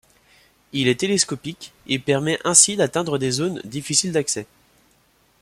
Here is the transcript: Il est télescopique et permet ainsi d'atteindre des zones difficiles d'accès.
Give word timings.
Il 0.73 0.87
est 0.87 0.99
télescopique 1.01 1.73
et 1.85 1.99
permet 1.99 2.39
ainsi 2.43 2.75
d'atteindre 2.75 3.19
des 3.19 3.29
zones 3.29 3.61
difficiles 3.65 4.13
d'accès. 4.13 4.47